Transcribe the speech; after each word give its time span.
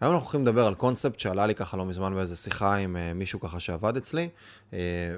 היום 0.00 0.14
אנחנו 0.14 0.26
הולכים 0.26 0.42
לדבר 0.42 0.66
על 0.66 0.74
קונספט 0.74 1.18
שעלה 1.18 1.46
לי 1.46 1.54
ככה 1.54 1.76
לא 1.76 1.86
מזמן 1.86 2.14
באיזה 2.14 2.36
שיחה 2.36 2.74
עם 2.74 2.96
uh, 2.96 3.14
מישהו 3.14 3.40
ככה 3.40 3.60
שעבד 3.60 3.96
אצלי, 3.96 4.28
uh, 4.70 4.74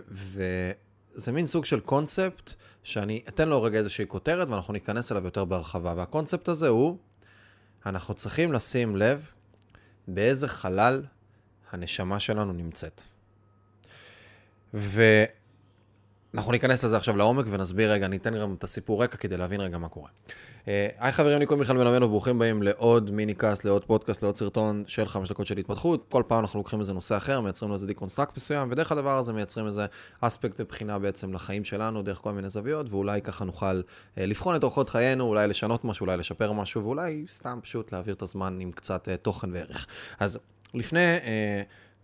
וזה 0.08 1.32
מין 1.32 1.46
סוג 1.46 1.64
של 1.64 1.80
קונספט 1.80 2.54
שאני 2.82 3.22
אתן 3.28 3.48
לו 3.48 3.62
רגע 3.62 3.78
איזושהי 3.78 4.04
כותרת 4.08 4.48
ואנחנו 4.48 4.72
ניכנס 4.72 5.12
אליו 5.12 5.24
יותר 5.24 5.44
בהרחבה. 5.44 5.94
והקונספט 5.96 6.48
הזה 6.48 6.68
הוא, 6.68 6.96
אנחנו 7.86 8.14
צריכים 8.14 8.52
לשים 8.52 8.96
לב 8.96 9.24
באיזה 10.08 10.48
חלל 10.48 11.02
הנשמה 11.70 12.20
שלנו 12.20 12.52
נמצאת. 12.52 13.02
ו... 14.74 15.24
אנחנו 16.34 16.52
ניכנס 16.52 16.84
לזה 16.84 16.96
עכשיו 16.96 17.16
לעומק 17.16 17.46
ונסביר 17.50 17.92
רגע, 17.92 18.08
ניתן 18.08 18.38
גם 18.38 18.54
את 18.54 18.64
הסיפור 18.64 19.02
רקע 19.02 19.16
כדי 19.16 19.36
להבין 19.36 19.60
רגע 19.60 19.78
מה 19.78 19.88
קורה. 19.88 20.08
אה, 20.68 20.88
היי 20.98 21.12
חברים, 21.12 21.36
לי 21.36 21.46
קוראים 21.46 21.60
מיכאל 21.60 21.76
מלמד 21.76 22.02
וברוכים 22.02 22.38
באים 22.38 22.62
לעוד 22.62 23.10
mini 23.10 23.34
cast, 23.34 23.64
לעוד 23.64 23.84
פודקאסט, 23.84 24.22
לעוד 24.22 24.36
סרטון 24.36 24.84
של 24.86 25.08
חמש 25.08 25.28
דקות 25.30 25.46
של 25.46 25.58
התפתחות. 25.58 26.06
כל 26.08 26.22
פעם 26.26 26.40
אנחנו 26.40 26.60
לוקחים 26.60 26.80
איזה 26.80 26.92
נושא 26.92 27.16
אחר, 27.16 27.40
מייצרים 27.40 27.68
לו 27.68 27.74
איזה 27.74 27.86
deconstruct 27.86 28.36
מסוים, 28.36 28.68
ודרך 28.70 28.92
הדבר 28.92 29.18
הזה 29.18 29.32
מייצרים 29.32 29.66
איזה 29.66 29.86
אספקט 30.20 30.60
ובחינה 30.60 30.98
בעצם 30.98 31.32
לחיים 31.32 31.64
שלנו, 31.64 32.02
דרך 32.02 32.18
כל 32.18 32.32
מיני 32.32 32.48
זוויות, 32.48 32.86
ואולי 32.90 33.22
ככה 33.22 33.44
נוכל 33.44 33.82
אה, 34.18 34.26
לבחון 34.26 34.56
את 34.56 34.62
אורחות 34.62 34.88
חיינו, 34.88 35.24
אולי 35.24 35.48
לשנות 35.48 35.84
משהו, 35.84 36.06
אולי 36.06 36.16
לשפר 36.16 36.52
משהו, 36.52 36.84
ואולי 36.84 37.24
סתם 37.28 37.58
פשוט 37.62 37.92
להעביר 37.92 38.14
את 38.14 38.22
הזמן 38.22 38.58
עם 38.60 38.72
קצת 38.72 39.08
אה, 39.08 39.16
תוכן 39.16 39.52
וערך. 39.52 39.86
אז 40.20 40.38
לפני... 40.74 41.18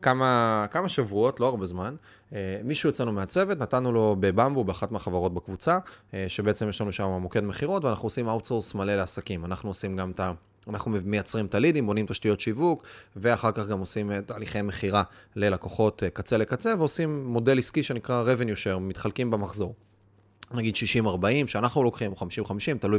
כמה, 0.05 0.67
כמה 0.71 0.89
שבועות, 0.89 1.41
לא 1.41 1.47
הרבה 1.47 1.67
זמן, 1.67 1.95
אה, 2.33 2.61
מישהו 2.65 2.91
אצלנו 2.91 3.13
מהצוות, 3.13 3.59
נתנו 3.59 3.93
לו 3.93 4.17
בבמבו, 4.21 4.65
באחת 4.65 4.93
מהחברות 4.93 5.35
בקבוצה, 5.35 5.79
אה, 6.15 6.25
שבעצם 6.29 6.69
יש 6.69 6.81
לנו 6.81 6.93
שם 6.93 7.05
מוקד 7.05 7.45
מכירות, 7.45 7.85
ואנחנו 7.85 8.07
עושים 8.07 8.29
outsource 8.29 8.75
מלא 8.75 8.95
לעסקים. 8.97 9.45
אנחנו 9.45 9.71
עושים 9.71 9.97
גם 9.97 10.11
את 10.11 10.21
ה... 10.21 10.33
אנחנו 10.69 10.91
מייצרים 11.05 11.47
את 11.47 11.55
הלידים, 11.55 11.87
בונים 11.87 12.07
תשתיות 12.07 12.41
שיווק, 12.41 12.83
ואחר 13.17 13.53
כך 13.53 13.69
גם 13.69 13.81
עושים 13.81 14.11
אה, 14.11 14.21
תהליכי 14.23 14.63
מכירה 14.63 15.03
ללקוחות 15.37 16.03
קצה 16.13 16.37
לקצה, 16.37 16.75
ועושים 16.79 17.25
מודל 17.27 17.59
עסקי 17.59 17.83
שנקרא 17.83 18.25
revenue 18.25 18.57
share, 18.57 18.79
מתחלקים 18.79 19.31
במחזור. 19.31 19.75
נגיד 20.53 20.75
60-40 20.75 21.47
שאנחנו 21.47 21.83
לוקחים, 21.83 22.13
או 22.13 22.17
50-50, 22.17 22.79
תלוי 22.81 22.99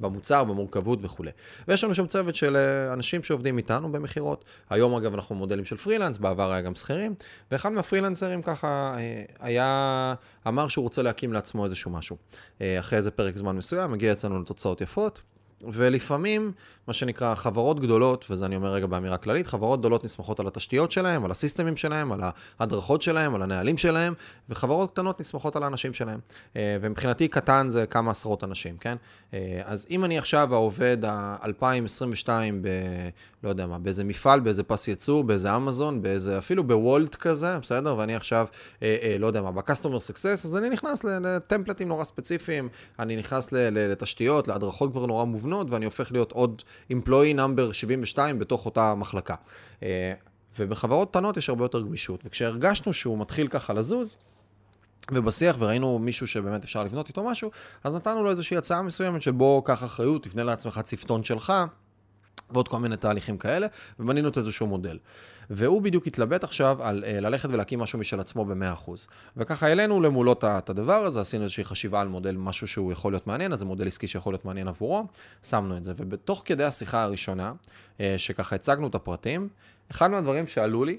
במוצר, 0.00 0.44
במורכבות 0.44 0.98
וכולי. 1.02 1.30
ויש 1.68 1.84
לנו 1.84 1.94
שם 1.94 2.06
צוות 2.06 2.36
של 2.36 2.56
אה, 2.56 2.92
אנשים 2.92 3.22
שעובדים 3.22 3.58
איתנו 3.58 3.92
במכירות. 3.92 4.44
היום 4.70 4.94
אגב 4.94 5.14
אנחנו 5.14 5.34
מודלים 5.34 5.64
של 5.64 5.76
פרילנס, 5.76 6.18
בעבר 6.18 6.52
היה 6.52 6.60
גם 6.60 6.74
שכירים, 6.74 7.14
ואחד 7.50 7.72
מהפרילנסרים 7.72 8.42
ככה 8.42 8.94
אה, 8.98 9.22
היה, 9.40 10.14
אמר 10.48 10.68
שהוא 10.68 10.82
רוצה 10.82 11.02
להקים 11.02 11.32
לעצמו 11.32 11.64
איזשהו 11.64 11.90
משהו. 11.90 12.16
אה, 12.60 12.80
אחרי 12.80 12.98
איזה 12.98 13.10
פרק 13.10 13.36
זמן 13.36 13.56
מסוים, 13.56 13.90
מגיע 13.90 14.12
אצלנו 14.12 14.42
לתוצאות 14.42 14.80
יפות. 14.80 15.22
ולפעמים, 15.72 16.52
מה 16.86 16.92
שנקרא, 16.92 17.34
חברות 17.34 17.80
גדולות, 17.80 18.24
וזה 18.30 18.46
אני 18.46 18.56
אומר 18.56 18.72
רגע 18.72 18.86
באמירה 18.86 19.16
כללית, 19.16 19.46
חברות 19.46 19.80
גדולות 19.80 20.04
נסמכות 20.04 20.40
על 20.40 20.46
התשתיות 20.46 20.92
שלהם, 20.92 21.24
על 21.24 21.30
הסיסטמים 21.30 21.76
שלהם, 21.76 22.12
על 22.12 22.20
ההדרכות 22.58 23.02
שלהם, 23.02 23.34
על 23.34 23.42
הנהלים 23.42 23.78
שלהם, 23.78 24.14
וחברות 24.48 24.90
קטנות 24.90 25.20
נסמכות 25.20 25.56
על 25.56 25.62
האנשים 25.62 25.94
שלהם. 25.94 26.20
אה, 26.56 26.76
ומבחינתי 26.80 27.28
קטן 27.28 27.66
זה 27.70 27.86
כמה 27.86 28.10
עשרות 28.10 28.44
אנשים, 28.44 28.76
כן? 28.76 28.96
אה, 29.34 29.60
אז 29.64 29.86
אם 29.90 30.04
אני 30.04 30.18
עכשיו 30.18 30.54
העובד 30.54 31.04
ה-2022 31.04 32.28
ב... 32.60 32.68
לא 33.44 33.48
יודע 33.48 33.66
מה, 33.66 33.78
באיזה 33.78 34.04
מפעל, 34.04 34.40
באיזה 34.40 34.62
פס 34.62 34.88
ייצור, 34.88 35.24
באיזה 35.24 35.56
אמזון, 35.56 36.02
באיזה, 36.02 36.38
אפילו 36.38 36.64
בוולט 36.64 37.14
כזה, 37.14 37.58
בסדר? 37.58 37.96
ואני 37.98 38.16
עכשיו, 38.16 38.46
אה, 38.82 39.16
לא 39.18 39.26
יודע 39.26 39.42
מה, 39.42 39.52
ב-customer 39.52 40.10
success, 40.10 40.44
אז 40.44 40.56
אני 40.56 40.70
נכנס 40.70 41.04
לטמפלטים 41.04 41.88
נורא 41.88 42.04
ספציפיים, 42.04 42.68
אני 42.98 43.16
נכנס 43.16 43.52
לתשתיות, 43.52 44.48
להדרכות 44.48 44.92
כבר 44.92 45.06
נורא 45.06 45.24
מובנות, 45.24 45.70
ואני 45.70 45.84
הופך 45.84 46.12
להיות 46.12 46.32
עוד 46.32 46.62
employee 46.92 47.36
number 47.36 47.72
72 47.72 48.38
בתוך 48.38 48.66
אותה 48.66 48.94
מחלקה. 48.94 49.34
אה, 49.82 50.12
ובחברות 50.58 51.10
קטנות 51.10 51.36
יש 51.36 51.48
הרבה 51.48 51.64
יותר 51.64 51.80
גמישות, 51.80 52.20
וכשהרגשנו 52.24 52.94
שהוא 52.94 53.18
מתחיל 53.18 53.48
ככה 53.48 53.72
לזוז, 53.72 54.16
ובשיח 55.12 55.56
וראינו 55.58 55.98
מישהו 55.98 56.28
שבאמת 56.28 56.64
אפשר 56.64 56.84
לבנות 56.84 57.08
איתו 57.08 57.30
משהו, 57.30 57.50
אז 57.84 57.96
נתנו 57.96 58.22
לו 58.24 58.30
איזושהי 58.30 58.56
הצעה 58.56 58.82
מסוימת 58.82 59.22
של 59.22 59.30
בוא, 59.30 59.62
קח 59.64 59.84
אחריות, 59.84 60.22
תבנה 60.22 60.44
לעצמך 60.44 60.80
צפתון 60.84 61.24
שלך, 61.24 61.52
ועוד 62.50 62.68
כל 62.68 62.78
מיני 62.78 62.96
תהליכים 62.96 63.38
כאלה, 63.38 63.66
ובנינו 63.98 64.28
את 64.28 64.38
איזשהו 64.38 64.66
מודל. 64.66 64.98
והוא 65.50 65.82
בדיוק 65.82 66.06
התלבט 66.06 66.44
עכשיו 66.44 66.82
על 66.82 67.04
uh, 67.04 67.20
ללכת 67.20 67.48
ולהקים 67.52 67.78
משהו 67.78 67.98
משל 67.98 68.20
עצמו 68.20 68.44
ב-100%. 68.44 68.90
וככה 69.36 69.66
העלינו 69.66 70.00
למולו 70.00 70.32
את 70.32 70.70
הדבר 70.70 71.04
הזה, 71.06 71.20
עשינו 71.20 71.42
איזושהי 71.42 71.64
חשיבה 71.64 72.00
על 72.00 72.08
מודל, 72.08 72.36
משהו 72.36 72.68
שהוא 72.68 72.92
יכול 72.92 73.12
להיות 73.12 73.26
מעניין, 73.26 73.52
אז 73.52 73.58
זה 73.58 73.64
מודל 73.64 73.86
עסקי 73.86 74.08
שיכול 74.08 74.32
להיות 74.32 74.44
מעניין 74.44 74.68
עבורו, 74.68 75.06
שמנו 75.42 75.76
את 75.76 75.84
זה. 75.84 75.92
ובתוך 75.96 76.42
כדי 76.44 76.64
השיחה 76.64 77.02
הראשונה, 77.02 77.52
uh, 77.98 78.00
שככה 78.16 78.56
הצגנו 78.56 78.86
את 78.86 78.94
הפרטים, 78.94 79.48
אחד 79.90 80.10
מהדברים 80.10 80.46
שעלו 80.46 80.84
לי, 80.84 80.98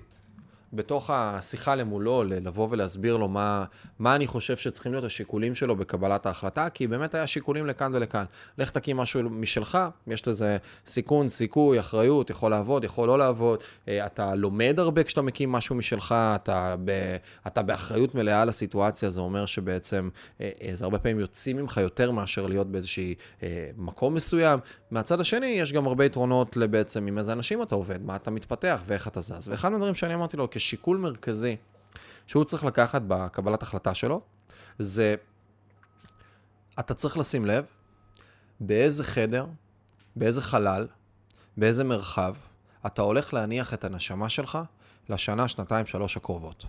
בתוך 0.73 1.09
השיחה 1.09 1.75
למולו, 1.75 2.23
לבוא 2.23 2.67
ולהסביר 2.71 3.17
לו 3.17 3.27
מה, 3.27 3.65
מה 3.99 4.15
אני 4.15 4.27
חושב 4.27 4.57
שצריכים 4.57 4.91
להיות 4.91 5.05
השיקולים 5.05 5.55
שלו 5.55 5.75
בקבלת 5.75 6.25
ההחלטה, 6.25 6.69
כי 6.69 6.87
באמת 6.87 7.15
היה 7.15 7.27
שיקולים 7.27 7.65
לכאן 7.65 7.91
ולכאן. 7.95 8.25
לך 8.57 8.69
תקים 8.69 8.97
משהו 8.97 9.29
משלך, 9.29 9.77
יש 10.07 10.27
לזה 10.27 10.57
סיכון, 10.85 11.29
סיכוי, 11.29 11.79
אחריות, 11.79 12.29
יכול 12.29 12.51
לעבוד, 12.51 12.83
יכול 12.83 13.07
לא 13.07 13.17
לעבוד, 13.17 13.63
אה, 13.87 14.05
אתה 14.05 14.35
לומד 14.35 14.75
הרבה 14.79 15.03
כשאתה 15.03 15.21
מקים 15.21 15.51
משהו 15.51 15.75
משלך, 15.75 16.15
אתה, 16.35 16.75
ב, 16.85 17.15
אתה 17.47 17.61
באחריות 17.61 18.15
מלאה 18.15 18.41
על 18.41 18.49
הסיטואציה, 18.49 19.09
זה 19.09 19.21
אומר 19.21 19.45
שבעצם 19.45 20.09
אה, 20.41 20.49
אה, 20.61 20.71
זה 20.73 20.83
הרבה 20.85 20.99
פעמים 20.99 21.19
יוצאים 21.19 21.57
ממך 21.57 21.77
יותר 21.77 22.11
מאשר 22.11 22.47
להיות 22.47 22.67
באיזשהי 22.67 23.15
מקום 23.77 24.13
מסוים. 24.13 24.59
מהצד 24.91 25.21
השני, 25.21 25.47
יש 25.47 25.73
גם 25.73 25.87
הרבה 25.87 26.05
יתרונות 26.05 26.57
לבעצם 26.57 27.07
עם 27.07 27.17
איזה 27.17 27.33
אנשים 27.33 27.61
אתה 27.61 27.75
עובד, 27.75 28.05
מה 28.05 28.15
אתה 28.15 28.31
מתפתח 28.31 28.81
ואיך 28.85 29.07
אתה 29.07 29.21
זז. 29.21 29.47
ואחד 29.47 29.69
מהדברים 29.69 29.95
שאני 29.95 30.13
אמרתי 30.13 30.37
לו, 30.37 30.47
שיקול 30.65 30.97
מרכזי 30.97 31.55
שהוא 32.27 32.43
צריך 32.43 32.63
לקחת 32.63 33.01
בקבלת 33.07 33.63
החלטה 33.63 33.93
שלו, 33.93 34.21
זה 34.79 35.15
אתה 36.79 36.93
צריך 36.93 37.17
לשים 37.17 37.45
לב 37.45 37.65
באיזה 38.59 39.03
חדר, 39.03 39.45
באיזה 40.15 40.41
חלל, 40.41 40.87
באיזה 41.57 41.83
מרחב 41.83 42.35
אתה 42.85 43.01
הולך 43.01 43.33
להניח 43.33 43.73
את 43.73 43.83
הנשמה 43.83 44.29
שלך 44.29 44.59
לשנה, 45.09 45.47
שנתיים, 45.47 45.85
שלוש 45.85 46.17
הקרובות. 46.17 46.65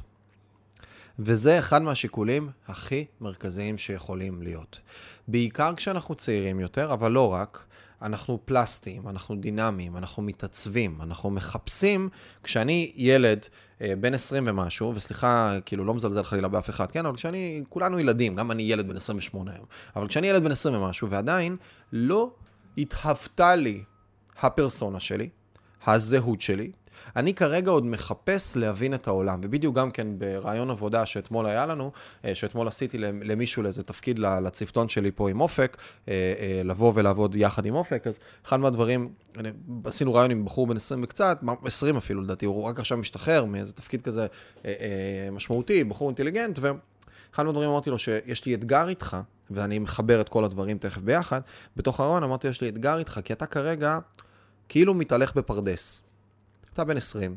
וזה 1.19 1.59
אחד 1.59 1.83
מהשיקולים 1.83 2.51
הכי 2.67 3.05
מרכזיים 3.21 3.79
שיכולים 3.79 4.43
להיות. 4.43 4.81
בעיקר 5.29 5.75
כשאנחנו 5.75 6.15
צעירים 6.15 6.61
יותר, 6.61 6.93
אבל 6.93 7.13
לא 7.13 7.33
רק, 7.33 7.65
אנחנו 8.03 8.39
פלסטיים, 8.45 9.09
אנחנו 9.09 9.37
דינמיים, 9.37 9.97
אנחנו 9.97 10.23
מתעצבים, 10.23 10.99
אנחנו 11.03 11.31
מחפשים, 11.31 12.09
כשאני 12.43 12.93
ילד 12.97 13.47
אה, 13.81 13.93
בן 14.01 14.15
20 14.15 14.45
ומשהו, 14.47 14.93
וסליחה, 14.95 15.59
כאילו 15.65 15.85
לא 15.85 15.95
מזלזל 15.95 16.23
חלילה 16.23 16.49
באף 16.49 16.71
אחד, 16.71 16.91
כן, 16.91 17.07
אבל 17.07 17.17
כשאני, 17.17 17.63
כולנו 17.69 18.01
ילדים, 18.01 18.35
גם 18.35 18.51
אני 18.51 18.63
ילד 18.63 18.89
בן 18.89 18.97
28 18.97 19.53
היום, 19.53 19.67
אבל 19.97 20.09
כשאני 20.09 20.27
ילד 20.27 20.45
בן 20.45 20.53
20 20.53 20.83
ומשהו, 20.83 21.11
ועדיין 21.11 21.57
לא 21.93 22.35
התהוותה 22.79 23.55
לי 23.55 23.85
הפרסונה 24.41 25.01
שלי, 25.01 25.29
הזהות 25.87 26.43
שלי, 26.43 26.73
אני 27.17 27.35
כרגע 27.35 27.71
עוד 27.71 27.87
מחפש 27.87 28.57
להבין 28.57 28.95
את 28.95 29.07
העולם, 29.07 29.41
ובדיוק 29.43 29.77
גם 29.77 29.91
כן 29.91 30.19
ברעיון 30.19 30.71
עבודה 30.71 31.07
שאתמול 31.07 31.47
היה 31.47 31.67
לנו, 31.67 31.93
אה, 32.25 32.35
שאתמול 32.35 32.69
עשיתי 32.69 32.99
למישהו 32.99 33.63
לאיזה 33.63 33.83
תפקיד 33.83 34.19
לצוותון 34.19 34.89
שלי 34.89 35.11
פה 35.11 35.31
עם 35.31 35.41
אופק, 35.41 35.77
אה, 36.09 36.15
אה, 36.15 36.61
לבוא 36.65 36.93
ולעבוד 36.95 37.35
יחד 37.35 37.67
עם 37.67 37.75
אופק, 37.75 38.07
אז 38.07 38.19
אחד 38.47 38.61
מהדברים, 38.61 39.09
עשינו 39.85 40.15
רעיון 40.15 40.31
עם 40.31 40.45
בחור 40.45 40.67
בן 40.67 40.77
20 40.77 41.03
וקצת, 41.03 41.41
20 41.65 41.97
אפילו 41.97 42.23
לדעתי, 42.23 42.47
הוא 42.47 42.65
רק 42.65 42.79
עכשיו 42.79 42.99
משתחרר 42.99 43.45
מאיזה 43.45 43.73
תפקיד 43.73 44.03
כזה 44.03 44.27
משמעותי, 45.33 45.85
בחור 45.85 46.09
אינטליגנט, 46.09 46.59
ואחד 46.63 47.43
מהדברים 47.43 47.71
אמרתי 47.71 47.91
לו 47.91 47.99
שיש 47.99 48.45
לי 48.45 48.55
אתגר 48.55 48.89
איתך, 48.89 49.17
ואני 49.51 49.79
מחבר 49.79 50.21
את 50.21 50.29
כל 50.29 50.45
הדברים 50.45 50.79
תכף 50.79 51.03
ביחד, 51.03 51.41
בתוך 51.77 52.01
הרעיון 52.01 52.23
אמרתי, 52.23 52.49
יש 52.49 52.61
לי 52.61 52.69
אתגר 52.69 52.99
איתך, 52.99 53.21
כי 53.25 53.33
אתה 53.33 53.47
כרגע 53.47 53.99
כאילו 54.69 54.95
מתהלך 54.95 55.35
בפרדס. 55.35 56.06
אתה 56.77 56.85
בן 56.85 56.97
20, 56.97 57.37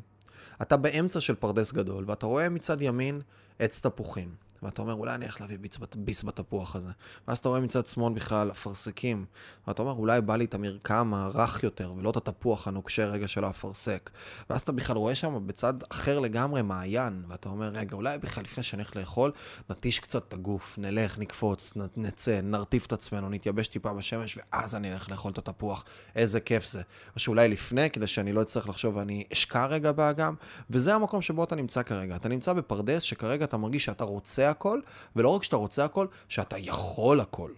אתה 0.62 0.78
באמצע 0.78 1.22
של 1.22 1.36
פרדס 1.36 1.72
גדול, 1.72 2.06
ואתה 2.08 2.26
רואה 2.26 2.50
מצד 2.50 2.82
ימין 2.82 3.22
עץ 3.60 3.80
תפוחים. 3.80 4.49
ואתה 4.64 4.82
אומר, 4.82 4.94
אולי 4.94 5.16
אני 5.16 5.26
אלך 5.26 5.42
להביא 5.42 5.58
ביס, 5.58 5.78
ביס 5.96 6.24
בתפוח 6.24 6.76
הזה. 6.76 6.92
ואז 7.28 7.38
אתה 7.38 7.50
רואה 7.50 7.60
מצד 7.60 7.88
שמאל 7.88 8.14
בכלל 8.14 8.52
אפרסקים, 8.52 9.26
ואתה 9.68 9.82
אומר, 9.82 9.92
אולי 9.94 10.22
בא 10.22 10.36
לי 10.36 10.46
את 10.46 10.54
המרקם 10.54 11.14
הרך 11.14 11.64
יותר, 11.64 11.94
ולא 11.98 12.10
את 12.10 12.18
התפוח 12.18 12.68
הנוקשה 12.68 13.06
רגע 13.06 13.28
של 13.28 13.44
האפרסק. 13.44 14.10
ואז 14.50 14.62
אתה 14.62 14.72
בכלל 14.72 14.96
רואה 14.98 15.16
שם 15.16 15.48
בצד 15.48 15.74
אחר 15.92 16.20
לגמרי 16.20 16.62
מעיין, 16.62 17.24
ואתה 17.28 17.50
אומר, 17.50 17.68
רגע, 17.68 17.96
אולי 17.96 18.18
בכלל 18.18 18.44
לפני 18.44 18.64
שאני 18.64 18.82
הולך 18.82 18.96
לאכול, 18.96 19.32
נטיש 19.70 20.00
קצת 20.00 20.28
את 20.28 20.34
הגוף, 20.34 20.78
נלך, 20.78 21.20
נקפוץ, 21.20 21.74
נצא, 21.98 22.42
נרטיף 22.44 22.86
את 22.86 22.94
עצמנו, 22.94 23.30
נתייבש 23.30 23.68
טיפה 23.68 23.94
בשמש, 23.94 24.38
ואז 24.38 24.76
אני 24.76 24.94
אלך 24.94 25.10
לאכול 25.10 25.32
את 25.32 25.38
התפוח. 25.38 25.86
איזה 26.16 26.40
כיף 26.40 26.66
זה. 26.66 26.82
או 27.16 27.20
שאולי 27.20 27.48
לפני, 27.48 27.90
כדי 27.90 28.08
שאני 28.08 28.34
לא 28.34 28.42
אצטרך 28.42 28.70
לחשוב 28.70 28.96
ואני 28.96 29.24
אשקע 29.34 29.66
רגע 29.66 29.92
באגם, 29.92 30.36
וזה 30.70 30.96
המקום 30.96 31.22
שבו 31.22 31.44
אתה 31.44 31.56
נמצא 31.56 31.84
כרגע. 31.84 32.16
אתה 32.16 32.30
נמצא 32.30 32.54
בפרדס 32.54 33.02
שכרגע 33.02 33.46
אתה 33.46 33.58
מרגיש 33.58 33.86
שאתה 33.86 34.04
הכל, 34.50 34.80
ולא 35.16 35.30
רק 35.30 35.44
שאתה 35.44 35.56
רוצה 35.56 35.86
הכל, 35.86 36.08
שאתה 36.28 36.58
יכול 36.58 37.20
הכל. 37.20 37.52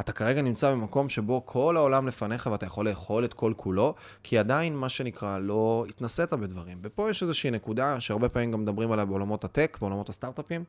אתה 0.00 0.12
כרגע 0.12 0.42
נמצא 0.42 0.72
במקום 0.72 1.08
שבו 1.08 1.42
כל 1.46 1.76
העולם 1.76 2.08
לפניך 2.08 2.48
ואתה 2.52 2.66
יכול 2.66 2.88
לאכול 2.88 3.24
את 3.24 3.34
כל 3.34 3.52
כולו, 3.56 3.94
כי 4.22 4.38
עדיין, 4.38 4.76
מה 4.76 4.88
שנקרא, 4.88 5.38
לא 5.38 5.84
התנסית 5.88 6.32
בדברים. 6.32 6.78
ופה 6.82 7.10
יש 7.10 7.22
איזושהי 7.22 7.50
נקודה 7.50 8.00
שהרבה 8.00 8.28
פעמים 8.28 8.52
גם 8.52 8.62
מדברים 8.62 8.92
עליה 8.92 9.04
בעולמות 9.04 9.44
הטק, 9.44 9.78
בעולמות 9.80 10.08
הסטארט-אפים. 10.08 10.64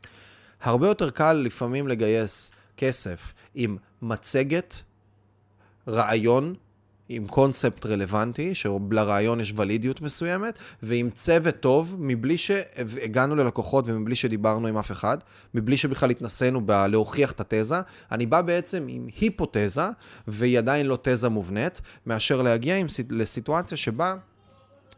הרבה 0.61 0.87
יותר 0.87 1.09
קל 1.09 1.33
לפעמים 1.33 1.87
לגייס 1.87 2.51
כסף 2.77 3.33
עם 3.55 3.77
מצגת, 4.01 4.81
רעיון, 5.87 6.55
עם 7.13 7.27
קונספט 7.27 7.85
רלוונטי, 7.85 8.55
שלרעיון 8.55 9.41
יש 9.41 9.53
ולידיות 9.55 10.01
מסוימת, 10.01 10.59
ועם 10.83 11.09
צוות 11.09 11.55
טוב, 11.59 11.95
מבלי 11.99 12.37
שהגענו 12.37 13.35
ללקוחות 13.35 13.85
ומבלי 13.87 14.15
שדיברנו 14.15 14.67
עם 14.67 14.77
אף 14.77 14.91
אחד, 14.91 15.17
מבלי 15.53 15.77
שבכלל 15.77 16.09
התנסינו 16.09 16.65
בלהוכיח 16.65 17.31
את 17.31 17.53
התזה. 17.53 17.81
אני 18.11 18.25
בא 18.25 18.41
בעצם 18.41 18.85
עם 18.87 19.07
היפותזה, 19.21 19.85
והיא 20.27 20.57
עדיין 20.57 20.85
לא 20.85 20.97
תזה 21.01 21.29
מובנית, 21.29 21.81
מאשר 22.05 22.41
להגיע 22.41 22.77
עם, 22.77 22.87
לסיטואציה 23.09 23.77
שבה... 23.77 24.15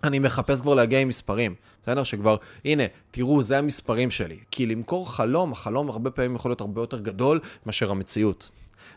אני 0.04 0.20
מחפש 0.20 0.62
כבר 0.62 0.76
להגיע 0.76 1.00
עם 1.00 1.08
מספרים, 1.08 1.56
בסדר? 1.82 2.04
שכבר, 2.04 2.36
הנה, 2.66 2.84
תראו, 3.12 3.42
זה 3.42 3.58
המספרים 3.58 4.12
שלי. 4.12 4.38
כי 4.52 4.66
למכור 4.66 5.12
חלום, 5.12 5.52
החלום 5.52 5.90
הרבה 5.90 6.12
פעמים 6.12 6.36
יכול 6.36 6.52
להיות 6.52 6.62
הרבה 6.62 6.82
יותר 6.82 7.00
גדול 7.00 7.40
מאשר 7.66 7.92
המציאות. 7.92 8.50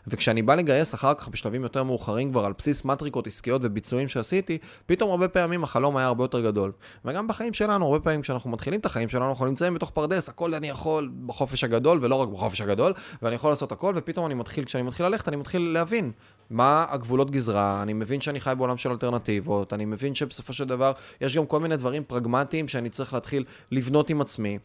וכשאני 0.07 0.41
בא 0.41 0.55
לגייס 0.55 0.93
אחר 0.93 1.13
כך 1.13 1.27
בשלבים 1.27 1.63
יותר 1.63 1.83
מאוחרים 1.83 2.31
כבר 2.31 2.45
על 2.45 2.53
בסיס 2.57 2.85
מטריקות 2.85 3.27
עסקיות 3.27 3.61
וביצועים 3.63 4.07
שעשיתי, 4.07 4.57
פתאום 4.85 5.11
הרבה 5.11 5.27
פעמים 5.27 5.63
החלום 5.63 5.97
היה 5.97 6.07
הרבה 6.07 6.23
יותר 6.23 6.41
גדול. 6.41 6.71
וגם 7.05 7.27
בחיים 7.27 7.53
שלנו, 7.53 7.85
הרבה 7.85 7.99
פעמים 7.99 8.21
כשאנחנו 8.21 8.49
מתחילים 8.49 8.79
את 8.79 8.85
החיים 8.85 9.09
שלנו, 9.09 9.29
אנחנו 9.29 9.45
נמצאים 9.45 9.73
בתוך 9.73 9.89
פרדס, 9.89 10.29
הכל 10.29 10.53
אני 10.53 10.69
יכול 10.69 11.11
בחופש 11.25 11.63
הגדול, 11.63 11.99
ולא 12.01 12.15
רק 12.15 12.29
בחופש 12.29 12.61
הגדול, 12.61 12.93
ואני 13.21 13.35
יכול 13.35 13.49
לעשות 13.49 13.71
הכל, 13.71 13.93
ופתאום 13.95 14.25
אני 14.25 14.33
מתחיל, 14.33 14.65
כשאני 14.65 14.83
מתחיל 14.83 15.05
ללכת, 15.05 15.27
אני 15.27 15.35
מתחיל 15.35 15.61
להבין 15.61 16.11
מה 16.49 16.85
הגבולות 16.89 17.31
גזרה, 17.31 17.81
אני 17.81 17.93
מבין 17.93 18.21
שאני 18.21 18.39
חי 18.39 18.53
בעולם 18.57 18.77
של 18.77 18.91
אלטרנטיבות, 18.91 19.73
אני 19.73 19.85
מבין 19.85 20.15
שבסופו 20.15 20.53
של 20.53 20.65
דבר 20.65 20.91
יש 21.21 21.37
גם 21.37 21.45
כל 21.45 21.59
מיני 21.59 21.77
דברים 21.77 22.03
פרגמטיים 22.03 22.67
שאני 22.67 22.89
צריך 22.89 23.13
להתחיל 23.13 23.43
לבנות 23.71 24.09
עם 24.09 24.21
עצמי. 24.21 24.59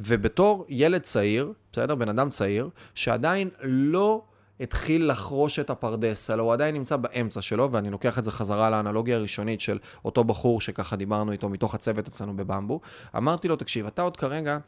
ובתור 0.00 0.66
ילד 0.68 1.00
צעיר, 1.00 1.52
בסדר? 1.72 1.94
בן 1.94 2.08
אדם 2.08 2.30
צעיר, 2.30 2.68
שעדיין 2.94 3.48
לא 3.62 4.22
התחיל 4.60 5.10
לחרוש 5.10 5.58
את 5.58 5.70
הפרדס, 5.70 6.30
אלא 6.30 6.42
הוא 6.42 6.52
עדיין 6.52 6.74
נמצא 6.74 6.96
באמצע 6.96 7.42
שלו, 7.42 7.72
ואני 7.72 7.90
לוקח 7.90 8.18
את 8.18 8.24
זה 8.24 8.30
חזרה 8.30 8.70
לאנלוגיה 8.70 9.16
הראשונית 9.16 9.60
של 9.60 9.78
אותו 10.04 10.24
בחור 10.24 10.60
שככה 10.60 10.96
דיברנו 10.96 11.32
איתו 11.32 11.48
מתוך 11.48 11.74
הצוות 11.74 12.08
אצלנו 12.08 12.36
בבמבו. 12.36 12.80
אמרתי 13.16 13.48
לו, 13.48 13.56
תקשיב, 13.56 13.86
אתה 13.86 14.02
עוד 14.02 14.16
כרגע 14.16 14.58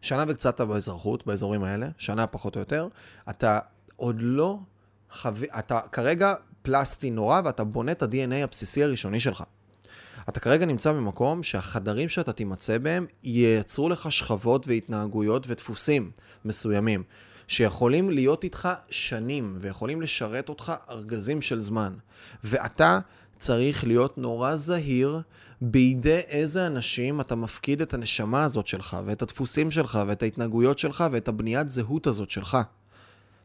שנה 0.00 0.24
וקצת 0.28 0.60
באזרחות, 0.60 1.26
באזורים 1.26 1.64
האלה, 1.64 1.88
שנה 1.98 2.26
פחות 2.26 2.56
או 2.56 2.60
יותר, 2.60 2.88
אתה 3.30 3.58
עוד 3.96 4.16
לא 4.20 4.58
חווי... 5.10 5.46
אתה 5.58 5.80
כרגע 5.92 6.34
פלסטי 6.62 7.10
נורא, 7.10 7.40
ואתה 7.44 7.64
בונה 7.64 7.92
את 7.92 8.02
ה-DNA 8.02 8.34
הבסיסי 8.44 8.84
הראשוני 8.84 9.20
שלך. 9.20 9.44
אתה 10.28 10.40
כרגע 10.40 10.66
נמצא 10.66 10.92
במקום 10.92 11.42
שהחדרים 11.42 12.08
שאתה 12.08 12.32
תימצא 12.32 12.78
בהם 12.78 13.06
ייצרו 13.22 13.88
לך 13.88 14.12
שכבות 14.12 14.68
והתנהגויות 14.68 15.46
ודפוסים 15.48 16.10
מסוימים. 16.44 17.02
שיכולים 17.48 18.10
להיות 18.10 18.44
איתך 18.44 18.68
שנים, 18.90 19.56
ויכולים 19.60 20.02
לשרת 20.02 20.48
אותך 20.48 20.72
ארגזים 20.90 21.42
של 21.42 21.60
זמן. 21.60 21.94
ואתה 22.44 22.98
צריך 23.38 23.84
להיות 23.84 24.18
נורא 24.18 24.56
זהיר 24.56 25.20
בידי 25.60 26.20
איזה 26.28 26.66
אנשים 26.66 27.20
אתה 27.20 27.36
מפקיד 27.36 27.80
את 27.82 27.94
הנשמה 27.94 28.44
הזאת 28.44 28.66
שלך, 28.66 28.96
ואת 29.04 29.22
הדפוסים 29.22 29.70
שלך, 29.70 29.98
ואת 30.06 30.22
ההתנהגויות 30.22 30.78
שלך, 30.78 31.04
ואת 31.12 31.28
הבניית 31.28 31.70
זהות 31.70 32.06
הזאת 32.06 32.30
שלך. 32.30 32.58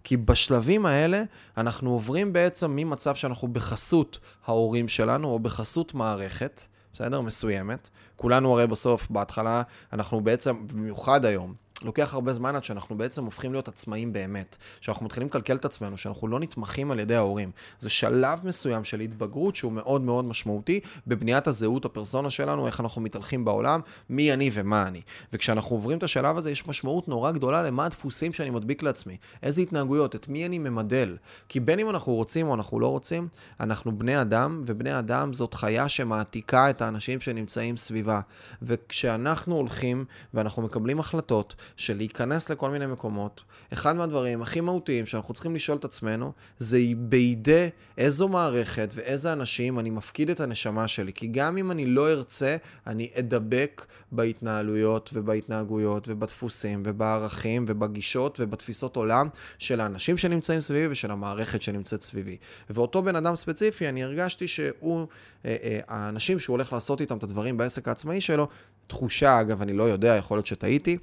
כי 0.04 0.18
בשלבים 0.18 0.86
האלה 0.86 1.24
אנחנו 1.58 1.92
עוברים 1.92 2.34
בעצם 2.34 2.76
ממצב 2.76 3.16
שאנחנו 3.16 3.48
בחסות 3.48 4.20
ההורים 4.46 4.88
שלנו, 4.88 5.28
או 5.28 5.40
בחסות 5.40 5.94
מערכת, 5.94 6.64
בסדר? 6.94 7.22
מסוימת. 7.22 7.90
כולנו 8.16 8.54
הרי 8.54 8.68
בסוף, 8.68 9.08
בהתחלה, 9.10 9.62
אנחנו 9.94 10.22
בעצם, 10.22 10.68
במיוחד 10.68 11.26
היום, 11.26 11.54
לוקח 11.84 12.14
הרבה 12.14 12.34
זמן 12.34 12.56
עד 12.56 12.64
שאנחנו 12.64 12.98
בעצם 12.98 13.26
הופכים 13.26 13.52
להיות 13.52 13.68
עצמאים 13.68 14.14
באמת. 14.14 14.58
שאנחנו 14.82 15.06
מתחילים 15.06 15.28
לקלקל 15.28 15.56
את 15.56 15.66
עצמנו, 15.66 15.98
שאנחנו 15.98 16.28
לא 16.28 16.40
נתמכים 16.40 16.92
על 16.92 17.00
ידי 17.00 17.16
ההורים. 17.16 17.52
זה 17.80 17.90
שלב 17.90 18.40
מסוים 18.44 18.84
של 18.84 19.00
התבגרות 19.00 19.56
שהוא 19.56 19.72
מאוד 19.72 20.02
מאוד 20.02 20.26
משמעותי 20.26 20.80
בבניית 21.08 21.48
הזהות, 21.48 21.86
הפרסונה 21.86 22.30
שלנו, 22.30 22.68
איך 22.68 22.80
אנחנו 22.80 23.02
מתהלכים 23.02 23.46
בעולם, 23.46 23.80
מי 24.10 24.34
אני 24.34 24.50
ומה 24.54 24.88
אני. 24.88 25.02
וכשאנחנו 25.34 25.76
עוברים 25.76 25.98
את 25.98 26.04
השלב 26.04 26.38
הזה, 26.38 26.52
יש 26.52 26.68
משמעות 26.68 27.08
נורא 27.08 27.32
גדולה 27.32 27.64
למה 27.64 27.86
הדפוסים 27.86 28.34
שאני 28.34 28.50
מדביק 28.50 28.84
לעצמי. 28.84 29.18
איזה 29.44 29.62
התנהגויות, 29.62 30.16
את 30.16 30.28
מי 30.28 30.46
אני 30.46 30.60
ממדל. 30.60 31.18
כי 31.50 31.60
בין 31.60 31.80
אם 31.80 31.90
אנחנו 31.90 32.16
רוצים 32.16 32.48
או 32.48 32.54
אנחנו 32.54 32.80
לא 32.80 32.88
רוצים, 32.88 33.28
אנחנו 33.60 33.98
בני 33.98 34.22
אדם, 34.22 34.62
ובני 34.66 35.00
אדם 35.00 35.34
זאת 35.34 35.54
חיה 35.54 35.90
שמעתיקה 35.90 36.70
את 36.70 36.82
האנשים 36.82 37.22
שנמצאים 37.22 37.78
סביבה. 37.78 38.20
וכשאנחנו 38.62 39.56
הולכים 39.56 40.06
ואנחנו 40.34 40.62
מקבלים 40.62 41.00
החלטות, 41.00 41.56
של 41.78 41.98
להיכנס 41.98 42.50
לכל 42.50 42.70
מיני 42.70 42.86
מקומות, 42.86 43.44
אחד 43.74 43.96
מהדברים 43.96 44.42
הכי 44.42 44.62
מהותיים 44.62 45.06
שאנחנו 45.06 45.34
צריכים 45.34 45.56
לשאול 45.56 45.78
את 45.78 45.86
עצמנו, 45.86 46.32
זה 46.60 46.80
בידי 46.98 47.70
איזו 47.98 48.28
מערכת 48.28 48.90
ואיזה 48.96 49.34
אנשים 49.34 49.80
אני 49.80 49.90
מפקיד 49.90 50.30
את 50.30 50.40
הנשמה 50.40 50.88
שלי. 50.88 51.14
כי 51.14 51.28
גם 51.28 51.58
אם 51.58 51.72
אני 51.72 51.86
לא 51.86 52.12
ארצה, 52.12 52.58
אני 52.88 53.10
אדבק 53.20 53.86
בהתנהלויות 54.12 55.10
ובהתנהגויות 55.14 56.08
ובדפוסים 56.08 56.84
ובערכים 56.86 57.66
ובגישות 57.68 58.38
ובתפיסות 58.40 58.96
עולם 58.96 59.28
של 59.60 59.82
האנשים 59.82 60.18
שנמצאים 60.18 60.62
סביבי 60.62 60.88
ושל 60.92 61.12
המערכת 61.12 61.62
שנמצאת 61.62 62.02
סביבי. 62.02 62.38
ואותו 62.70 63.02
בן 63.02 63.16
אדם 63.16 63.36
ספציפי, 63.36 63.90
אני 63.90 64.04
הרגשתי 64.04 64.48
שהוא, 64.48 65.08
אה, 65.46 65.56
אה, 65.64 65.80
האנשים 65.88 66.40
שהוא 66.40 66.54
הולך 66.54 66.74
לעשות 66.74 67.02
איתם 67.02 67.18
את 67.18 67.24
הדברים 67.24 67.58
בעסק 67.58 67.88
העצמאי 67.88 68.22
שלו, 68.22 68.48
תחושה, 68.88 69.42
אגב, 69.42 69.62
אני 69.62 69.74
לא 69.74 69.84
יודע, 69.84 70.16
יכול 70.16 70.38
להיות 70.38 70.48
שטעיתי, 70.48 70.98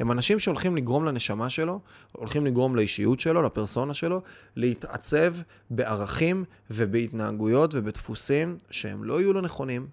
הם 0.00 0.12
אנשים 0.12 0.38
שהולכים 0.38 0.76
לגרום 0.76 1.04
לנשמה 1.04 1.50
שלו, 1.50 1.80
הולכים 2.12 2.46
לגרום 2.46 2.76
לאישיות 2.76 3.20
שלו, 3.20 3.42
לפרסונה 3.42 3.94
שלו, 3.94 4.22
להתעצב 4.56 5.34
בערכים 5.70 6.44
ובהתנהגויות 6.70 7.74
ובדפוסים 7.74 8.56
שהם 8.70 9.04
לא 9.04 9.20
יהיו 9.20 9.32
לו 9.32 9.40
נכונים, 9.40 9.86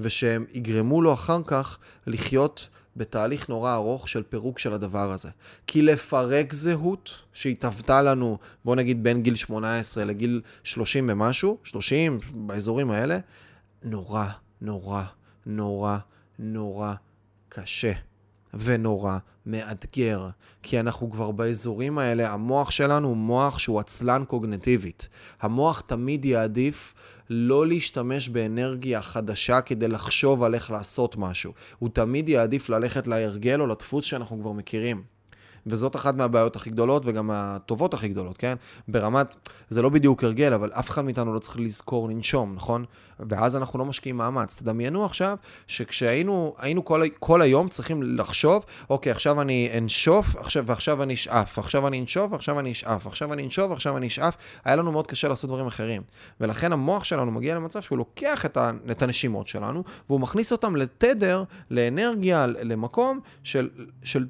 ושהם 0.00 0.44
יגרמו 0.52 1.02
לו 1.02 1.12
אחר 1.12 1.40
כך 1.46 1.78
לחיות 2.06 2.68
בתהליך 2.96 3.48
נורא 3.48 3.74
ארוך 3.74 4.08
של 4.08 4.22
פירוק 4.22 4.58
של 4.58 4.72
הדבר 4.72 5.12
הזה. 5.12 5.28
כי 5.66 5.82
לפרק 5.82 6.52
זהות 6.52 7.18
שהתהוותה 7.32 8.02
לנו, 8.02 8.38
בוא 8.64 8.76
נגיד 8.76 9.02
בין 9.02 9.22
גיל 9.22 9.34
18 9.34 10.04
לגיל 10.04 10.40
30 10.62 11.08
ומשהו, 11.10 11.58
30 11.64 12.18
באזורים 12.34 12.90
האלה, 12.90 13.18
נורא, 13.82 14.26
נורא, 14.60 15.02
נורא, 15.46 15.98
נורא 16.38 16.94
קשה. 17.48 17.92
ונורא 18.54 19.18
מאתגר, 19.46 20.28
כי 20.62 20.80
אנחנו 20.80 21.10
כבר 21.10 21.30
באזורים 21.30 21.98
האלה, 21.98 22.32
המוח 22.32 22.70
שלנו 22.70 23.08
הוא 23.08 23.16
מוח 23.16 23.58
שהוא 23.58 23.80
עצלן 23.80 24.24
קוגנטיבית. 24.24 25.08
המוח 25.40 25.80
תמיד 25.80 26.24
יעדיף 26.24 26.94
לא 27.30 27.66
להשתמש 27.66 28.28
באנרגיה 28.28 29.02
חדשה 29.02 29.60
כדי 29.60 29.88
לחשוב 29.88 30.42
על 30.42 30.54
איך 30.54 30.70
לעשות 30.70 31.16
משהו. 31.16 31.52
הוא 31.78 31.90
תמיד 31.92 32.28
יעדיף 32.28 32.68
ללכת 32.68 33.06
להרגל 33.06 33.60
או 33.60 33.66
לדפוס 33.66 34.04
שאנחנו 34.04 34.40
כבר 34.40 34.52
מכירים. 34.52 35.02
וזאת 35.66 35.96
אחת 35.96 36.14
מהבעיות 36.14 36.56
הכי 36.56 36.70
גדולות 36.70 37.02
וגם 37.06 37.30
הטובות 37.32 37.94
הכי 37.94 38.08
גדולות, 38.08 38.36
כן? 38.36 38.56
ברמת, 38.88 39.34
זה 39.70 39.82
לא 39.82 39.88
בדיוק 39.88 40.24
הרגל, 40.24 40.52
אבל 40.52 40.72
אף 40.72 40.90
אחד 40.90 41.04
מאיתנו 41.04 41.34
לא 41.34 41.38
צריך 41.38 41.60
לזכור 41.60 42.08
לנשום, 42.08 42.52
נכון? 42.54 42.84
ואז 43.20 43.56
אנחנו 43.56 43.78
לא 43.78 43.84
משקיעים 43.84 44.16
מאמץ. 44.16 44.56
תדמיינו 44.56 45.04
עכשיו 45.04 45.36
שכשהיינו 45.66 46.54
היינו 46.58 46.84
כל, 46.84 47.02
כל 47.18 47.42
היום 47.42 47.68
צריכים 47.68 48.02
לחשוב, 48.02 48.64
אוקיי, 48.90 49.12
עכשיו 49.12 49.40
אני 49.40 49.70
אנשוף, 49.78 50.36
עכשיו, 50.36 50.66
ועכשיו 50.66 51.02
אני 51.02 51.14
אשאף, 51.14 51.58
עכשיו 51.58 51.86
אני 51.86 52.00
אנשוף, 52.00 52.32
ועכשיו 52.32 52.60
אני 52.60 52.72
אשאף, 52.72 53.06
עכשיו 53.06 53.32
אני 53.32 53.44
אנשוף, 53.44 53.70
ועכשיו 53.70 53.96
אני 53.96 54.06
אשאף. 54.06 54.36
היה 54.64 54.76
לנו 54.76 54.92
מאוד 54.92 55.06
קשה 55.06 55.28
לעשות 55.28 55.50
דברים 55.50 55.66
אחרים. 55.66 56.02
ולכן 56.40 56.72
המוח 56.72 57.04
שלנו 57.04 57.30
מגיע 57.30 57.54
למצב 57.54 57.82
שהוא 57.82 57.98
לוקח 57.98 58.46
את, 58.46 58.56
ה, 58.56 58.70
את 58.90 59.02
הנשימות 59.02 59.48
שלנו, 59.48 59.84
והוא 60.08 60.20
מכניס 60.20 60.52
אותם 60.52 60.76
לתדר, 60.76 61.44
לאנרגיה, 61.70 62.46
למקום 62.46 63.20
של, 63.42 63.68
של 64.02 64.26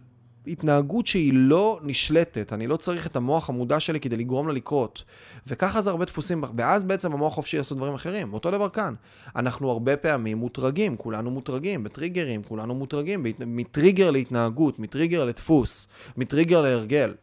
התנהגות 0.47 1.07
שהיא 1.07 1.33
לא 1.35 1.81
נשלטת, 1.83 2.53
אני 2.53 2.67
לא 2.67 2.77
צריך 2.77 3.07
את 3.07 3.17
המוח 3.17 3.49
המודע 3.49 3.81
שלי 3.81 4.01
כדי 4.01 4.17
לגרום 4.17 4.49
לה 4.49 4.53
לקרות. 4.53 5.05
וככה 5.47 5.83
זה 5.83 5.91
הרבה 5.91 6.05
דפוסים, 6.05 6.45
ואז 6.57 6.85
בעצם 6.85 7.13
המוח 7.13 7.35
חופשי 7.35 7.59
לעשות 7.59 7.79
דברים 7.79 7.95
אחרים. 7.95 8.33
אותו 8.33 8.51
דבר 8.51 8.69
כאן. 8.69 8.95
אנחנו 9.37 9.71
הרבה 9.71 9.97
פעמים 9.97 10.39
מוטרגים, 10.39 10.97
כולנו 10.97 11.31
מוטרגים, 11.31 11.85
בטריגרים, 11.85 12.43
כולנו 12.43 12.75
מוטרגים, 12.75 13.27
מטריגר 13.47 14.11
להתנהגות, 14.11 14.79
מטריגר 14.79 15.25
לדפוס, 15.25 15.89
מטריגר 16.17 16.63
להרגל. 16.63 17.15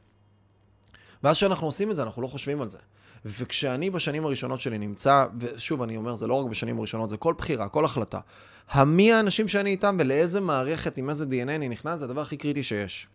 ואז 1.23 1.35
כשאנחנו 1.35 1.67
עושים 1.67 1.91
את 1.91 1.95
זה, 1.95 2.03
אנחנו 2.03 2.21
לא 2.21 2.27
חושבים 2.27 2.61
על 2.61 2.69
זה. 2.69 2.77
וכשאני 3.25 3.89
בשנים 3.89 4.25
הראשונות 4.25 4.61
שלי 4.61 4.77
נמצא, 4.77 5.25
ושוב 5.39 5.81
אני 5.81 5.97
אומר, 5.97 6.15
זה 6.15 6.27
לא 6.27 6.33
רק 6.33 6.45
בשנים 6.45 6.77
הראשונות, 6.77 7.09
זה 7.09 7.17
כל 7.17 7.33
בחירה, 7.37 7.69
כל 7.69 7.85
החלטה. 7.85 8.19
המי 8.69 9.13
האנשים 9.13 9.47
שאני 9.47 9.69
איתם 9.69 9.97
ולאיזה 9.99 10.41
מערכת, 10.41 10.97
עם 10.97 11.09
איזה 11.09 11.25
DNA 11.25 11.49
אני 11.49 11.69
נכנס, 11.69 11.99
זה 11.99 12.05
הדבר 12.05 12.21
הכי 12.21 12.37
קריטי 12.37 12.63
שיש. 12.63 13.07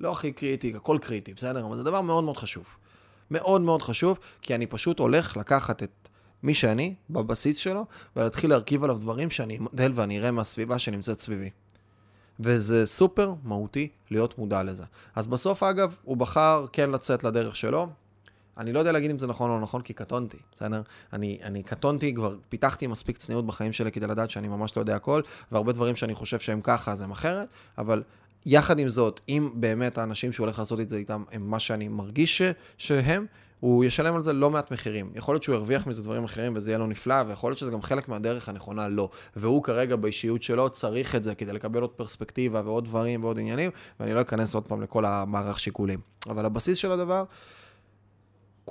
לא 0.00 0.12
הכי 0.12 0.32
קריטי, 0.32 0.72
הכל 0.76 0.98
קריטי, 1.00 1.34
בסדר? 1.34 1.66
אבל 1.66 1.76
זה 1.76 1.82
דבר 1.82 2.00
מאוד 2.00 2.24
מאוד 2.24 2.36
חשוב. 2.36 2.64
מאוד 3.30 3.60
מאוד 3.60 3.82
חשוב, 3.82 4.18
כי 4.42 4.54
אני 4.54 4.66
פשוט 4.66 4.98
הולך 4.98 5.36
לקחת 5.36 5.82
את 5.82 6.08
מי 6.42 6.54
שאני, 6.54 6.94
בבסיס 7.10 7.56
שלו, 7.56 7.86
ולהתחיל 8.16 8.50
להרכיב 8.50 8.84
עליו 8.84 8.98
דברים 8.98 9.30
שאני 9.30 9.58
אמדל 9.58 9.92
ואני 9.94 10.18
אראה 10.18 10.30
מהסביבה 10.30 10.78
שנמצאת 10.78 11.20
סביבי. 11.20 11.50
וזה 12.40 12.86
סופר 12.86 13.34
מהותי 13.44 13.88
להיות 14.10 14.38
מודע 14.38 14.62
לזה. 14.62 14.84
אז 15.14 15.26
בסוף, 15.26 15.62
אגב, 15.62 15.96
הוא 16.02 16.16
בחר 16.16 16.66
כן 16.72 16.90
לצאת 16.90 17.24
לדרך 17.24 17.56
שלו. 17.56 17.88
אני 18.58 18.72
לא 18.72 18.78
יודע 18.78 18.92
להגיד 18.92 19.10
אם 19.10 19.18
זה 19.18 19.26
נכון 19.26 19.50
או 19.50 19.54
לא 19.54 19.60
נכון, 19.60 19.82
כי 19.82 19.92
קטונתי, 19.92 20.38
בסדר? 20.52 20.82
אני, 21.12 21.38
אני 21.42 21.62
קטונתי, 21.62 22.14
כבר 22.14 22.36
פיתחתי 22.48 22.86
מספיק 22.86 23.16
צניעות 23.16 23.46
בחיים 23.46 23.72
שלי 23.72 23.92
כדי 23.92 24.06
לדעת 24.06 24.30
שאני 24.30 24.48
ממש 24.48 24.76
לא 24.76 24.82
יודע 24.82 24.96
הכל, 24.96 25.20
והרבה 25.52 25.72
דברים 25.72 25.96
שאני 25.96 26.14
חושב 26.14 26.38
שהם 26.38 26.60
ככה, 26.60 26.92
אז 26.92 27.02
הם 27.02 27.10
אחרת, 27.10 27.48
אבל 27.78 28.02
יחד 28.46 28.78
עם 28.78 28.88
זאת, 28.88 29.20
אם 29.28 29.50
באמת 29.54 29.98
האנשים 29.98 30.32
שהוא 30.32 30.44
הולך 30.44 30.58
לעשות 30.58 30.80
את 30.80 30.88
זה 30.88 30.96
איתם 30.96 31.24
הם 31.32 31.50
מה 31.50 31.58
שאני 31.58 31.88
מרגיש 31.88 32.38
ש, 32.38 32.42
שהם, 32.78 33.26
הוא 33.60 33.84
ישלם 33.84 34.14
על 34.14 34.22
זה 34.22 34.32
לא 34.32 34.50
מעט 34.50 34.70
מחירים. 34.70 35.10
יכול 35.14 35.34
להיות 35.34 35.42
שהוא 35.42 35.54
ירוויח 35.54 35.86
מזה 35.86 36.02
דברים 36.02 36.24
אחרים 36.24 36.52
וזה 36.56 36.70
יהיה 36.70 36.78
לו 36.78 36.86
נפלא, 36.86 37.14
ויכול 37.28 37.50
להיות 37.50 37.58
שזה 37.58 37.70
גם 37.70 37.82
חלק 37.82 38.08
מהדרך 38.08 38.48
הנכונה 38.48 38.88
לא. 38.88 39.08
והוא 39.36 39.62
כרגע 39.62 39.96
באישיות 39.96 40.42
שלו 40.42 40.70
צריך 40.70 41.14
את 41.14 41.24
זה 41.24 41.34
כדי 41.34 41.52
לקבל 41.52 41.80
עוד 41.80 41.90
פרספקטיבה 41.90 42.62
ועוד 42.64 42.84
דברים 42.84 43.24
ועוד 43.24 43.38
עניינים, 43.38 43.70
ואני 44.00 44.14
לא 44.14 44.20
אכנס 44.20 44.54
עוד 44.54 44.64
פעם 44.64 44.82
לכל 44.82 45.04
המערך 45.04 45.60
שיקולים. 45.60 46.00
אבל 46.28 46.46
הבסיס 46.46 46.78
של 46.78 46.92
הדבר, 46.92 47.24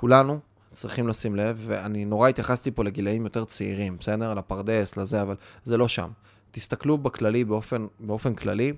כולנו 0.00 0.40
צריכים 0.72 1.08
לשים 1.08 1.36
לב, 1.36 1.64
ואני 1.66 2.04
נורא 2.04 2.28
התייחסתי 2.28 2.70
פה 2.70 2.84
לגילאים 2.84 3.24
יותר 3.24 3.44
צעירים, 3.44 3.96
בסדר? 3.98 4.34
לפרדס, 4.34 4.96
לזה, 4.96 5.22
אבל 5.22 5.36
זה 5.64 5.76
לא 5.76 5.88
שם. 5.88 6.10
תסתכלו 6.50 6.98
בכללי, 6.98 7.44
באופן, 7.44 7.86
באופן 8.00 8.34
כללי, 8.34 8.72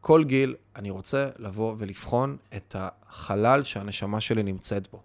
כל 0.00 0.24
גיל 0.24 0.54
אני 0.76 0.90
רוצה 0.90 1.28
לבוא 1.38 1.74
ולבחון 1.78 2.36
את 2.56 2.76
החלל 2.78 3.62
שהנשמה 3.62 4.20
שלי 4.20 4.42
נמצאת 4.42 4.88
בו. 4.92 5.02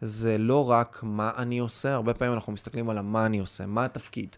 זה 0.00 0.38
לא 0.38 0.70
רק 0.70 1.00
מה 1.02 1.30
אני 1.36 1.58
עושה, 1.58 1.94
הרבה 1.94 2.14
פעמים 2.14 2.34
אנחנו 2.34 2.52
מסתכלים 2.52 2.90
על 2.90 3.00
מה 3.00 3.26
אני 3.26 3.38
עושה, 3.38 3.66
מה 3.66 3.84
התפקיד. 3.84 4.36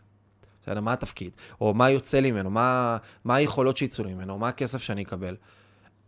בסדר, 0.63 0.81
מה 0.81 0.93
התפקיד? 0.93 1.33
או 1.61 1.75
מה 1.75 1.91
יוצא 1.91 2.21
לי 2.21 2.31
ממנו, 2.33 2.51
מה, 2.51 2.97
מה 3.25 3.35
היכולות 3.35 3.77
שיצאו 3.77 4.05
לי 4.05 4.15
ממנו, 4.15 4.39
מה 4.39 4.49
הכסף 4.49 4.83
שאני 4.83 5.03
אקבל. 5.03 5.37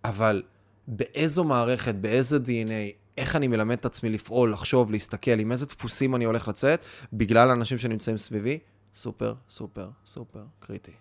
אבל 0.05 0.43
באיזו 0.89 1.45
מערכת, 1.45 1.95
באיזה 1.95 2.37
DNA, 2.37 3.06
איך 3.19 3.37
אני 3.37 3.49
מלמד 3.49 3.77
את 3.79 3.85
עצמי 3.85 4.11
לפעול, 4.11 4.53
לחשוב, 4.53 4.91
להסתכל, 4.91 5.39
עם 5.39 5.53
איזה 5.53 5.67
דפוסים 5.67 6.15
אני 6.15 6.25
הולך 6.25 6.49
לצאת, 6.49 6.85
בגלל 7.13 7.51
האנשים 7.51 7.79
שנמצאים 7.79 8.19
סביבי, 8.19 8.59
סופר, 8.97 9.35
סופר, 9.51 9.89
סופר 10.07 10.43
קריטי. 10.61 10.93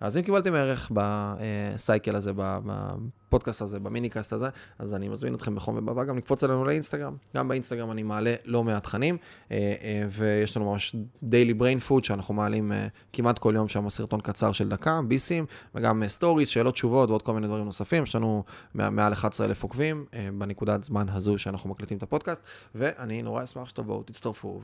אז 0.00 0.16
אם 0.16 0.22
קיבלתם 0.22 0.54
ערך 0.54 0.90
בסייקל 0.94 2.16
הזה, 2.16 2.32
בפודקאסט 2.36 3.62
הזה, 3.62 3.80
במיניקאסט 3.80 4.32
הזה, 4.32 4.48
אז 4.78 4.94
אני 4.94 5.08
מזמין 5.08 5.34
אתכם 5.34 5.54
בחום 5.54 5.76
ובאהבה 5.78 6.04
גם 6.04 6.18
לקפוץ 6.18 6.44
אלינו 6.44 6.64
לאינסטגרם. 6.64 7.16
גם 7.36 7.48
באינסטגרם 7.48 7.90
אני 7.90 8.02
מעלה 8.02 8.34
לא 8.44 8.64
מעט 8.64 8.82
תכנים, 8.82 9.16
אה, 9.50 9.74
אה, 9.82 10.06
ויש 10.10 10.56
לנו 10.56 10.72
ממש 10.72 10.96
Daily 11.22 11.54
Brain 11.54 11.78
Food 11.78 12.04
שאנחנו 12.04 12.34
מעלים 12.34 12.72
אה, 12.72 12.86
כמעט 13.12 13.38
כל 13.38 13.52
יום 13.56 13.68
שם 13.68 13.88
סרטון 13.88 14.20
קצר 14.20 14.52
של 14.52 14.68
דקה, 14.68 15.00
ביסים, 15.08 15.46
וגם 15.74 16.02
stories, 16.06 16.48
שאלות 16.48 16.74
תשובות 16.74 17.10
ועוד 17.10 17.22
כל 17.22 17.34
מיני 17.34 17.46
דברים 17.46 17.64
נוספים. 17.64 18.02
יש 18.02 18.14
לנו 18.14 18.44
מעל 18.74 19.12
11,000 19.12 19.62
עוקבים 19.62 20.04
בנקודת 20.38 20.84
זמן 20.84 21.06
הזו 21.08 21.38
שאנחנו 21.38 21.70
מקליטים 21.70 21.98
את 21.98 22.02
הפודקאסט, 22.02 22.42
ואני 22.74 23.22
נורא 23.22 23.44
אשמח 23.44 23.68
שתבואו, 23.68 24.02
תצטרפו 24.02 24.60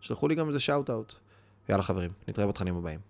ושלחו 0.00 0.28
לי 0.28 0.34
גם 0.34 0.48
איזה 0.48 0.60
shout-out. 0.60 1.14
יאללה 1.70 1.82
חברים, 1.82 2.10
נתראה 2.28 2.46
בתכנים 2.46 2.76
הבאים. 2.76 3.00